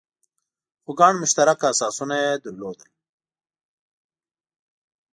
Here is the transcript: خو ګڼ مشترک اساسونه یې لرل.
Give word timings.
خو 0.83 0.91
ګڼ 0.99 1.13
مشترک 1.21 1.59
اساسونه 1.71 2.15
یې 2.23 2.31
لرل. 2.59 2.77